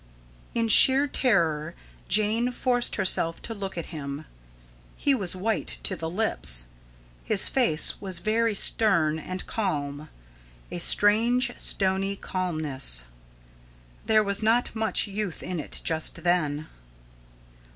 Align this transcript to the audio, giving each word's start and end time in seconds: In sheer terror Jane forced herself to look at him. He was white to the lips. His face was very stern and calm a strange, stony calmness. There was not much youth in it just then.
In 0.55 0.67
sheer 0.67 1.05
terror 1.05 1.75
Jane 2.07 2.51
forced 2.51 2.95
herself 2.95 3.39
to 3.43 3.53
look 3.53 3.77
at 3.77 3.93
him. 3.93 4.25
He 4.97 5.13
was 5.13 5.35
white 5.35 5.77
to 5.83 5.95
the 5.95 6.09
lips. 6.09 6.65
His 7.23 7.47
face 7.47 7.93
was 8.01 8.17
very 8.17 8.55
stern 8.55 9.19
and 9.19 9.45
calm 9.45 10.09
a 10.71 10.79
strange, 10.79 11.51
stony 11.57 12.15
calmness. 12.15 13.05
There 14.07 14.23
was 14.23 14.41
not 14.41 14.73
much 14.75 15.05
youth 15.05 15.43
in 15.43 15.59
it 15.59 15.81
just 15.83 16.23
then. 16.23 16.65